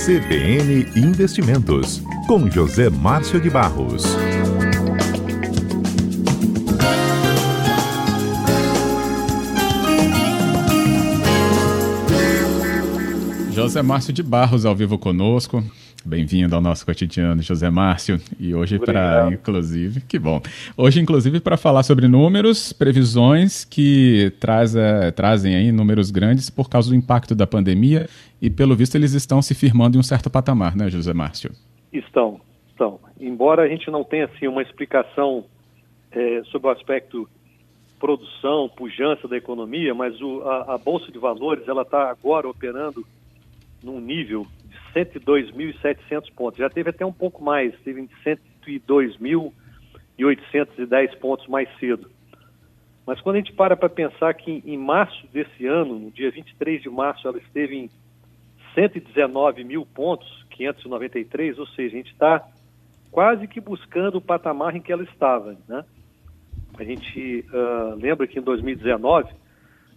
[0.00, 4.02] CBN Investimentos, com José Márcio de Barros.
[13.54, 15.62] José Márcio de Barros ao vivo conosco.
[16.10, 18.18] Bem-vindo ao nosso cotidiano, José Márcio.
[18.40, 20.42] E hoje para, inclusive, que bom.
[20.76, 26.68] Hoje, inclusive, para falar sobre números, previsões que traz, é, trazem aí números grandes por
[26.68, 28.08] causa do impacto da pandemia
[28.42, 31.52] e, pelo visto, eles estão se firmando em um certo patamar, né, José Márcio?
[31.92, 32.40] Estão,
[32.70, 32.98] estão.
[33.20, 35.44] Embora a gente não tenha, assim, uma explicação
[36.10, 37.28] é, sobre o aspecto
[38.00, 43.06] produção, pujança da economia, mas o, a, a Bolsa de Valores, ela está agora operando
[43.80, 46.58] num nível de 102.700 pontos.
[46.58, 48.08] Já teve até um pouco mais, teve em
[48.66, 52.08] 102.810 pontos mais cedo.
[53.06, 56.82] Mas quando a gente para para pensar que em março desse ano, no dia 23
[56.82, 57.90] de março, ela esteve em
[58.74, 62.46] 119 mil pontos, 593, ou seja, a gente está
[63.10, 65.56] quase que buscando o patamar em que ela estava.
[65.66, 65.84] Né?
[66.78, 69.32] A gente uh, lembra que em 2019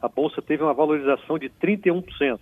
[0.01, 2.39] a Bolsa teve uma valorização de 31%.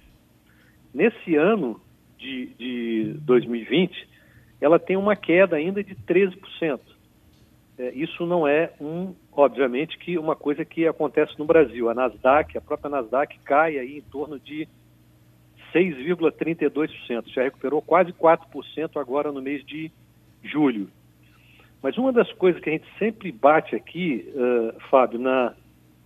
[0.93, 1.81] Nesse ano
[2.21, 4.07] de, de 2020,
[4.61, 6.79] ela tem uma queda ainda de 13%.
[7.77, 11.89] É, isso não é um, obviamente, que uma coisa que acontece no Brasil.
[11.89, 14.67] A Nasdaq, a própria Nasdaq cai aí em torno de
[15.73, 17.27] 6,32%.
[17.27, 19.91] Já recuperou quase 4% agora no mês de
[20.43, 20.89] julho.
[21.81, 25.55] Mas uma das coisas que a gente sempre bate aqui, uh, Fábio, na,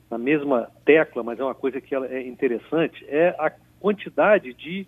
[0.09, 4.87] na mesma tecla, mas é uma coisa que é interessante, é a quantidade de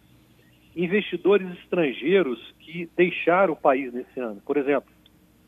[0.78, 4.42] investidores estrangeiros que deixaram o país nesse ano.
[4.46, 4.90] Por exemplo,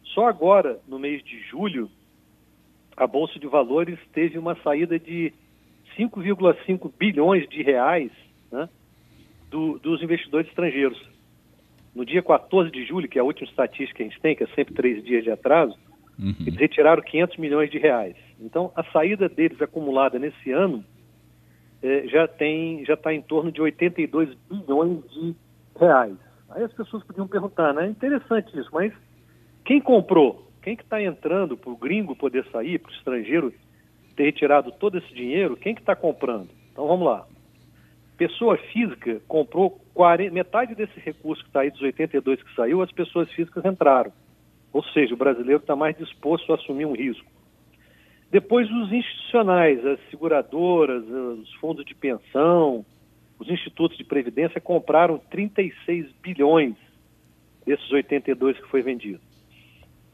[0.03, 1.89] só agora, no mês de julho,
[2.97, 5.31] a Bolsa de Valores teve uma saída de
[5.97, 8.11] 5,5 bilhões de reais
[8.51, 8.67] né,
[9.49, 10.99] do, dos investidores estrangeiros.
[11.93, 14.43] No dia 14 de julho, que é a última estatística que a gente tem, que
[14.43, 15.77] é sempre três dias de atraso,
[16.17, 16.35] uhum.
[16.41, 18.15] eles retiraram 500 milhões de reais.
[18.39, 20.83] Então, a saída deles acumulada nesse ano
[21.81, 25.35] é, já tem já está em torno de 82 bilhões de
[25.79, 26.15] reais.
[26.49, 27.87] Aí as pessoas podiam perguntar, né?
[27.87, 28.91] Interessante isso, mas
[29.63, 30.47] quem comprou?
[30.61, 33.53] Quem que está entrando para o gringo poder sair, para o estrangeiro
[34.15, 35.55] ter retirado todo esse dinheiro?
[35.55, 36.49] Quem que está comprando?
[36.71, 37.25] Então vamos lá.
[38.17, 42.91] Pessoa física comprou 40, metade desse recurso que está aí dos 82 que saiu, as
[42.91, 44.11] pessoas físicas entraram.
[44.73, 47.25] Ou seja, o brasileiro está mais disposto a assumir um risco.
[48.31, 52.85] Depois os institucionais, as seguradoras, os fundos de pensão,
[53.39, 56.75] os institutos de previdência compraram 36 bilhões
[57.65, 59.21] desses 82 que foi vendido.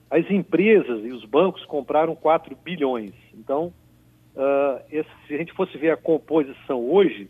[0.09, 3.13] As empresas e os bancos compraram 4 bilhões.
[3.33, 3.73] Então,
[4.35, 7.29] uh, esse, se a gente fosse ver a composição hoje,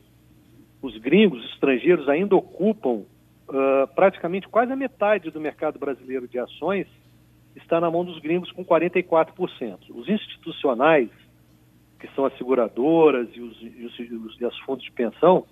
[0.82, 3.04] os gringos, os estrangeiros ainda ocupam
[3.50, 6.86] uh, praticamente quase a metade do mercado brasileiro de ações
[7.56, 9.78] está na mão dos gringos com 44%.
[9.90, 11.10] Os institucionais,
[12.00, 15.46] que são as seguradoras e os, e os, e os fundos de pensão,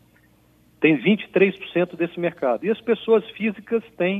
[0.79, 2.65] têm 23% desse mercado.
[2.65, 4.19] E as pessoas físicas têm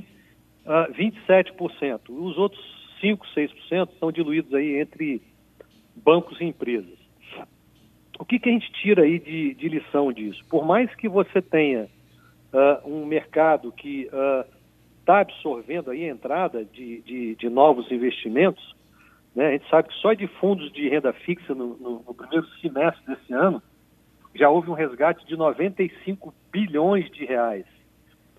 [0.66, 2.10] uh, ah, 27%.
[2.10, 2.62] Os outros
[3.02, 5.22] 5, 6% são diluídos aí entre
[5.96, 7.04] bancos e empresas.
[8.18, 10.42] O que, que a gente tira aí de, de lição disso?
[10.50, 11.90] Por mais que você tenha
[12.54, 14.46] uh, um mercado que uh,
[15.04, 18.74] está absorvendo aí a entrada de, de, de, novos investimentos.
[19.36, 19.48] Né?
[19.48, 23.06] A gente sabe que só de fundos de renda fixa no, no, no, primeiro semestre
[23.06, 23.62] desse ano
[24.34, 27.66] já houve um resgate de 95 bilhões de reais.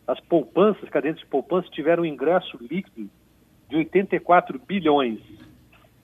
[0.07, 3.09] As poupanças, cadeias de poupança, tiveram um ingresso líquido
[3.69, 5.21] de 84 bilhões.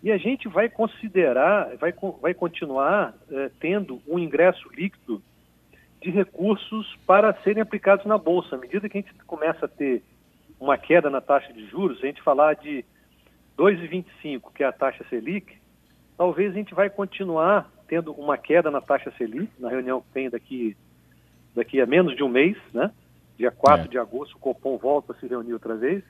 [0.03, 5.21] E a gente vai considerar, vai, vai continuar eh, tendo um ingresso líquido
[6.01, 8.57] de recursos para serem aplicados na Bolsa.
[8.57, 10.03] À medida que a gente começa a ter
[10.61, 12.85] uma queda na taxa de juros, se a gente falar de
[13.59, 15.57] 2,25, que é a taxa Selic,
[16.17, 20.29] talvez a gente vai continuar tendo uma queda na taxa Selic, na reunião que tem
[20.29, 20.77] daqui,
[21.55, 22.93] daqui a menos de um mês, né?
[23.39, 23.89] Dia 4 é.
[23.89, 26.05] de agosto, o Copom volta a se reunir outra vez.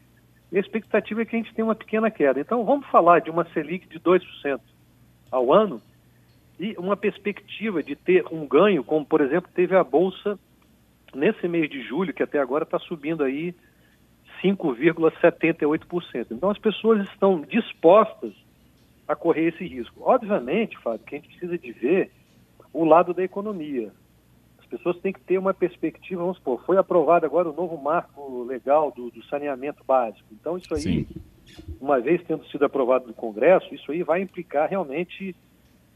[0.50, 2.40] E a expectativa é que a gente tenha uma pequena queda.
[2.40, 4.60] Então, vamos falar de uma Selic de 2%
[5.30, 5.80] ao ano
[6.58, 10.36] e uma perspectiva de ter um ganho, como, por exemplo, teve a Bolsa
[11.14, 13.54] nesse mês de julho, que até agora está subindo aí
[14.42, 16.26] 5,78%.
[16.30, 18.32] Então as pessoas estão dispostas
[19.06, 20.02] a correr esse risco.
[20.02, 22.10] Obviamente, Fábio, que a gente precisa de ver
[22.72, 23.92] o lado da economia.
[24.58, 28.44] As pessoas têm que ter uma perspectiva, vamos supor, foi aprovado agora o novo marco
[28.44, 30.28] legal do, do saneamento básico.
[30.32, 31.06] Então isso aí, Sim.
[31.80, 35.34] uma vez tendo sido aprovado no Congresso, isso aí vai implicar realmente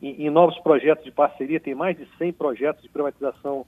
[0.02, 1.60] em, em novos projetos de parceria.
[1.60, 3.64] Tem mais de 100 projetos de privatização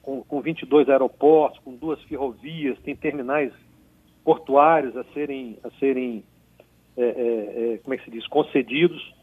[0.00, 3.52] com, com 22 aeroportos, com duas ferrovias, tem terminais
[4.26, 6.24] portuários a serem, a serem
[6.96, 9.14] é, é, é como é que se diz, concedidos.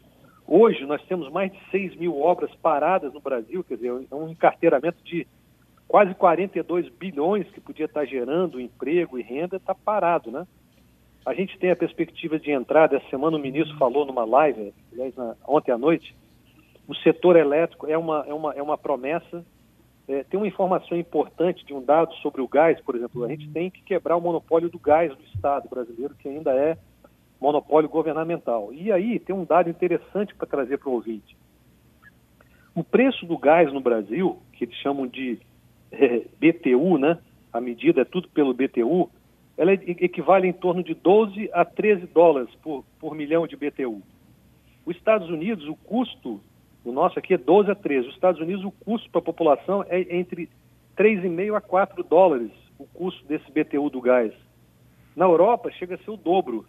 [0.46, 4.30] Hoje nós temos mais de 6 mil obras paradas no Brasil, quer dizer, é um
[4.30, 5.26] encarteiramento de
[5.86, 10.46] quase 42 bilhões que podia estar gerando emprego e renda, está parado, né?
[11.26, 15.14] A gente tem a perspectiva de entrada, essa semana o ministro falou numa live, aliás,
[15.16, 16.16] na, ontem à noite,
[16.88, 19.44] o setor elétrico é uma, é uma, é uma promessa.
[20.06, 23.48] É, tem uma informação importante de um dado sobre o gás, por exemplo, a gente
[23.50, 26.76] tem que quebrar o monopólio do gás do Estado brasileiro, que ainda é
[27.40, 28.72] monopólio governamental.
[28.72, 31.36] E aí tem um dado interessante para trazer para o ouvinte.
[32.74, 35.38] O preço do gás no Brasil, que eles chamam de
[35.90, 37.18] é, BTU, né?
[37.52, 39.08] A medida é tudo pelo BTU,
[39.56, 44.02] ela equivale em torno de 12 a 13 dólares por, por milhão de BTU.
[44.84, 46.40] Os Estados Unidos, o custo,
[46.84, 48.08] o nosso aqui é 12 a 13.
[48.08, 50.50] Os Estados Unidos, o custo para a população é entre
[50.96, 54.32] 3,5 a 4 dólares o custo desse BTU do gás.
[55.16, 56.66] Na Europa, chega a ser o dobro.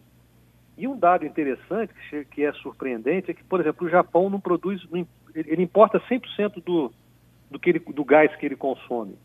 [0.78, 1.94] E um dado interessante,
[2.32, 4.86] que é surpreendente, é que, por exemplo, o Japão não produz,
[5.34, 6.92] ele importa 100% do,
[7.50, 9.18] do, que ele, do gás que ele consome.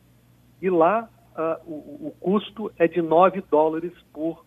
[0.63, 4.45] E lá uh, o, o, custo é de 9 dólares por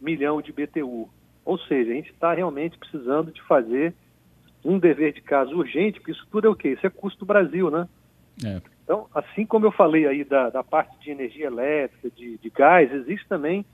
[0.00, 1.08] milhão de BTU.
[1.44, 3.94] Ou seja, a gente está realmente precisando de fazer
[4.68, 6.70] um dever de casa urgente, porque isso tudo é o quê?
[6.70, 7.88] Isso é custo Brasil, né?
[8.44, 8.60] É.
[8.84, 12.92] Então, assim como eu falei aí da, da parte de energia elétrica, de, de gás,
[12.92, 13.64] existe também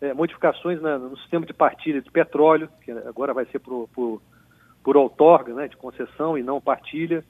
[0.00, 4.22] é, modificações na, no sistema de partilha de petróleo, que agora vai ser por, por,
[4.84, 7.24] por outorga, né, de concessão e não partilha.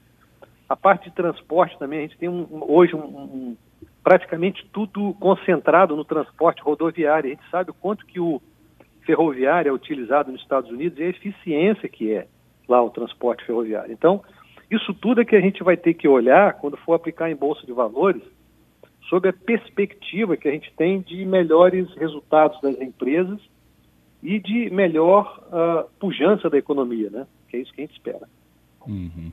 [0.67, 3.57] A parte de transporte também, a gente tem um, hoje um, um,
[4.03, 7.31] praticamente tudo concentrado no transporte rodoviário.
[7.31, 8.39] A gente sabe o quanto que o
[9.03, 12.27] ferroviário é utilizado nos Estados Unidos e a eficiência que é
[12.69, 13.91] lá o transporte ferroviário.
[13.91, 14.21] Então,
[14.69, 17.65] isso tudo é que a gente vai ter que olhar quando for aplicar em bolsa
[17.65, 18.21] de valores
[19.09, 23.39] sobre a perspectiva que a gente tem de melhores resultados das empresas
[24.21, 27.25] e de melhor uh, pujança da economia, né?
[27.47, 28.29] Que é isso que a gente espera.
[28.85, 29.31] Uhum.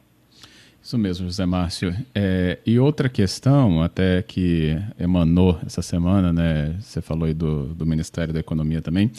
[0.87, 1.93] Isso mesmo, José Márcio.
[2.15, 6.77] É, e outra questão, até que emanou essa semana, né?
[6.81, 9.11] Você falou aí do, do Ministério da Economia também,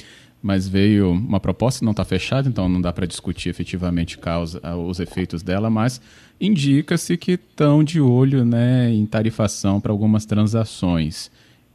[0.41, 4.99] mas veio uma proposta, não está fechada, então não dá para discutir efetivamente causa, os
[4.99, 6.01] efeitos dela, mas
[6.39, 11.31] indica-se que estão de olho né, em tarifação para algumas transações.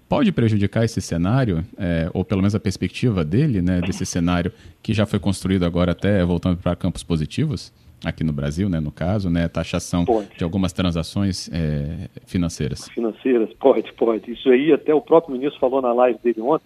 [0.09, 4.93] Pode prejudicar esse cenário, é, ou pelo menos a perspectiva dele, né, desse cenário que
[4.93, 7.73] já foi construído agora até voltando para campos positivos?
[8.05, 10.37] aqui no Brasil, né, no caso, né, taxação pode.
[10.37, 12.89] de algumas transações é, financeiras.
[12.89, 14.33] Financeiras, pode, pode.
[14.33, 16.65] Isso aí até o próprio ministro falou na live dele ontem,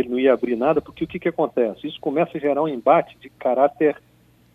[0.00, 1.86] ele não ia abrir nada, porque o que, que acontece?
[1.86, 3.96] Isso começa a gerar um embate de caráter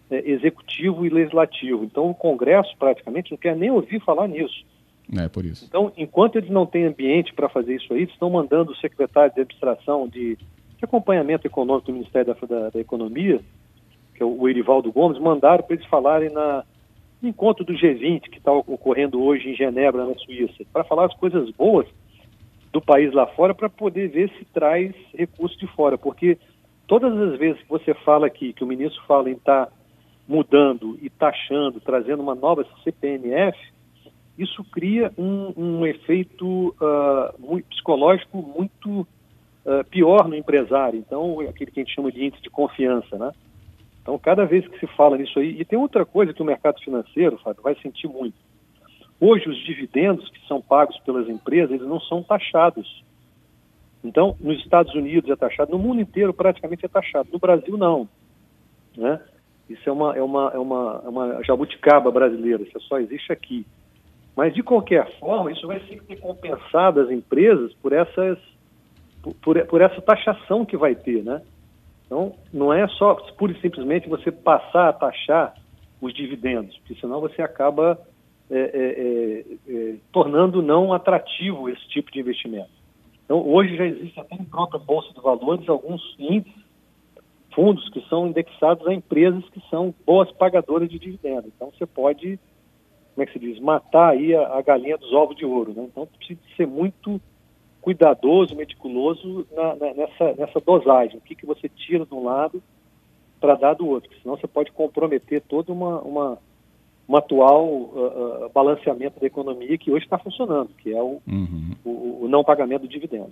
[0.10, 1.84] é, executivo e legislativo.
[1.84, 4.66] Então o Congresso praticamente não quer nem ouvir falar nisso.
[5.18, 5.66] É, por isso.
[5.68, 9.42] Então, enquanto eles não têm ambiente para fazer isso aí, estão mandando o secretário de
[9.42, 13.42] administração de, de acompanhamento econômico do Ministério da, da, da Economia
[14.22, 16.64] que é o Erivaldo Gomes, mandaram para eles falarem na,
[17.20, 21.16] no encontro do G20 que está ocorrendo hoje em Genebra, na Suíça, para falar as
[21.16, 21.88] coisas boas
[22.72, 26.38] do país lá fora para poder ver se traz recursos de fora, porque
[26.88, 29.72] todas as vezes que você fala aqui, que o ministro fala em estar tá
[30.28, 33.58] mudando e taxando, trazendo uma nova CPMF,
[34.38, 40.98] isso cria um, um efeito uh, muito, psicológico muito uh, pior no empresário.
[40.98, 43.32] Então, aquele que a gente chama de índice de confiança, né?
[44.01, 46.82] Então, cada vez que se fala nisso aí, e tem outra coisa que o mercado
[46.82, 48.34] financeiro, Fábio, vai sentir muito.
[49.22, 53.04] Hoje, os dividendos que são pagos pelas empresas, eles não são taxados.
[54.04, 57.30] Então, nos Estados Unidos é taxado, no mundo inteiro praticamente é taxado.
[57.32, 58.10] No Brasil, não.
[58.98, 59.22] Né?
[59.70, 63.63] Isso é uma, é uma, é uma, é uma jabuticaba brasileira, isso só existe aqui.
[64.36, 68.40] Mas, de qualquer forma, isso vai ser compensado às empresas por, essas,
[69.22, 71.44] por, por, essa taxação que vai ter, né?
[72.08, 75.54] Então, não é só pura e simplesmente você passar a taxar
[76.01, 78.00] os dividendos, porque senão você acaba
[78.51, 82.70] é, é, é, é, tornando não atrativo esse tipo de investimento.
[83.24, 86.62] Então, hoje já existe até em própria Bolsa de Valores alguns índices,
[87.55, 91.50] fundos que são indexados a empresas que são boas pagadoras de dividendos.
[91.55, 92.38] Então, você pode,
[93.15, 95.74] como é que se diz, matar aí a, a galinha dos ovos de ouro.
[95.74, 95.84] Né?
[95.89, 97.22] Então, precisa ser muito
[97.81, 101.17] cuidadoso, meticuloso na, na, nessa, nessa dosagem.
[101.17, 102.62] O que, que você tira de um lado
[103.39, 106.38] para dar do outro, senão você pode comprometer todo uma, uma,
[107.12, 111.72] um atual uh, uh, balanceamento da economia que hoje está funcionando, que é o, uhum.
[111.84, 113.32] o, o, não pagamento do dividendo.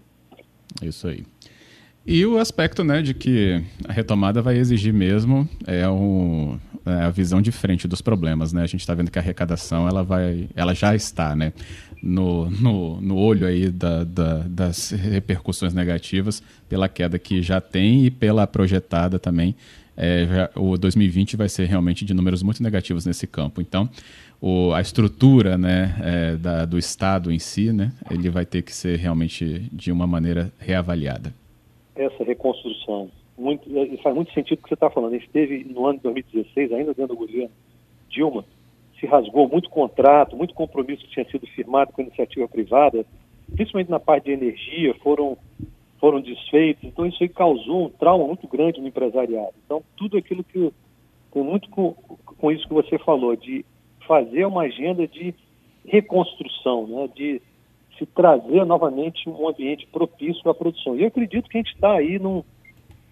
[0.81, 1.23] Isso aí.
[2.05, 7.09] E o aspecto né, de que a retomada vai exigir mesmo é, um, é a
[7.09, 8.51] visão de frente dos problemas.
[8.51, 8.63] Né?
[8.63, 11.53] A gente está vendo que a arrecadação ela vai, ela já está né,
[12.01, 18.05] no, no, no olho aí da, da, das repercussões negativas pela queda que já tem
[18.05, 19.55] e pela projetada também.
[19.99, 23.61] É, já, o 2020 vai ser realmente de números muito negativos nesse campo.
[23.61, 23.89] Então,
[24.41, 28.73] o, a estrutura né, é, da, do Estado em si, né, ele vai ter que
[28.73, 31.33] ser realmente de uma maneira reavaliada
[32.03, 33.09] essa reconstrução.
[33.37, 35.13] Muito, e faz muito sentido o que você está falando.
[35.13, 37.51] A gente teve no ano de 2016, ainda dentro do governo
[38.09, 38.43] Dilma,
[38.99, 43.05] se rasgou muito contrato, muito compromisso que tinha sido firmado com a iniciativa privada,
[43.53, 45.37] principalmente na parte de energia, foram,
[45.99, 46.83] foram desfeitos.
[46.83, 49.53] Então, isso aí causou um trauma muito grande no empresariado.
[49.65, 50.71] Então, tudo aquilo que
[51.31, 53.65] tem muito com, com isso que você falou, de
[54.07, 55.33] fazer uma agenda de
[55.85, 57.41] reconstrução, né, de
[57.97, 60.95] se trazer novamente um ambiente propício à produção.
[60.95, 62.43] E eu acredito que a gente está aí num,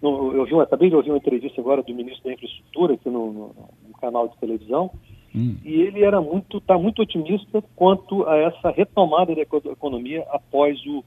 [0.00, 3.08] num, eu vi uma, acabei de ouvir uma entrevista agora do ministro da Infraestrutura aqui
[3.08, 3.54] no, no,
[3.86, 4.90] no canal de televisão
[5.34, 5.56] hum.
[5.64, 11.04] e ele era muito está muito otimista quanto a essa retomada da economia após o,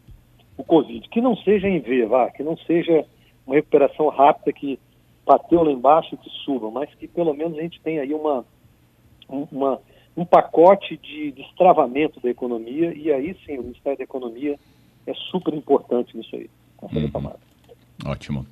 [0.62, 3.04] o Covid, que não seja em V, vá, que não seja
[3.46, 4.80] uma recuperação rápida que
[5.26, 8.46] bateu lá embaixo e que suba, mas que pelo menos a gente tenha aí uma
[9.28, 9.80] uma
[10.16, 14.60] um pacote de destravamento da economia, e aí sim o Ministério da Economia
[15.08, 16.50] é super importante nisso aí,
[16.82, 16.90] uhum.
[18.06, 18.46] Ótimo.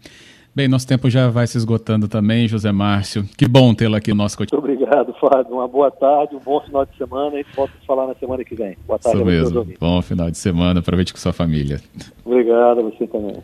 [0.56, 3.24] Bem, nosso tempo já vai se esgotando também, José Márcio.
[3.38, 4.66] Que bom tê-lo aqui no nosso cotidiano.
[4.66, 5.54] Muito obrigado, Fábio.
[5.54, 8.56] Uma boa tarde, um bom final de semana e volto a falar na semana que
[8.56, 8.76] vem.
[8.86, 9.66] Boa tarde Isso mesmo.
[9.80, 10.80] Bom final de semana.
[10.80, 11.80] Aproveite com sua família.
[12.26, 13.38] Obrigado, a você também.